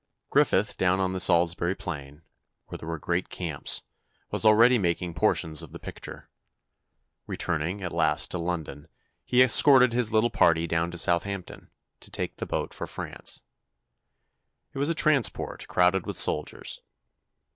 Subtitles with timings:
[0.31, 2.23] Griffith down on the Salisbury plain,
[2.65, 3.83] where there were great camps,
[4.31, 6.27] was already making portions of the picture.
[7.27, 8.87] Returning, at last, to London
[9.23, 11.69] he escorted his little party down to Southampton,
[11.99, 13.43] to take boat for France.
[14.73, 16.81] It was a transport, crowded with soldiers.